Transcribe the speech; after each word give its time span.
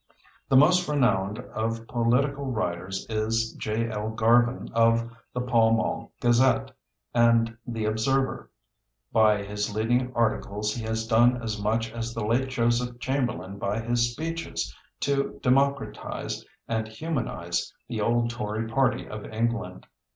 The 0.49 0.57
most 0.57 0.89
renowned 0.89 1.37
of 1.37 1.85
political 1.87 2.47
writers 2.47 3.05
is 3.07 3.53
J.L. 3.53 4.09
Garvin 4.15 4.67
of 4.73 5.11
the 5.31 5.41
Pall 5.41 5.73
Mall 5.73 6.11
Gazette 6.19 6.71
and 7.13 7.55
the 7.67 7.85
Observer. 7.85 8.49
By 9.11 9.43
his 9.43 9.75
leading 9.75 10.11
articles 10.15 10.73
he 10.73 10.81
has 10.85 11.05
done 11.05 11.39
as 11.43 11.61
much 11.61 11.91
as 11.91 12.15
the 12.15 12.25
late 12.25 12.49
Joseph 12.49 12.97
Chamberlain 12.99 13.59
by 13.59 13.79
his 13.79 14.11
speeches 14.11 14.75
to 15.01 15.39
democratize 15.43 16.43
and 16.67 16.87
humanize 16.87 17.71
the 17.87 18.01
old 18.01 18.31
Tory 18.31 18.67
party 18.67 19.07
of 19.07 19.23
England. 19.27 19.85